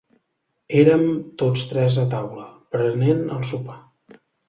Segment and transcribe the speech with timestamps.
[0.83, 1.03] Érem
[1.43, 3.83] tots tres a taula, prenent el sopar.